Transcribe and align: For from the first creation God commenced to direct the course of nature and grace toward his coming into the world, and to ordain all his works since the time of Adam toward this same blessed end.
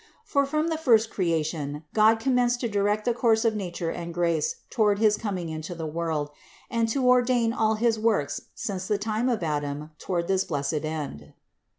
For 0.23 0.47
from 0.47 0.69
the 0.69 0.79
first 0.79 1.11
creation 1.11 1.83
God 1.93 2.19
commenced 2.19 2.59
to 2.61 2.67
direct 2.67 3.05
the 3.05 3.13
course 3.13 3.45
of 3.45 3.55
nature 3.55 3.91
and 3.91 4.15
grace 4.15 4.55
toward 4.71 4.97
his 4.97 5.15
coming 5.15 5.49
into 5.49 5.75
the 5.75 5.85
world, 5.85 6.31
and 6.71 6.89
to 6.89 7.05
ordain 7.07 7.53
all 7.53 7.75
his 7.75 7.99
works 7.99 8.41
since 8.55 8.87
the 8.87 8.97
time 8.97 9.29
of 9.29 9.43
Adam 9.43 9.91
toward 9.99 10.27
this 10.27 10.41
same 10.41 10.47
blessed 10.47 10.73
end. 10.85 11.33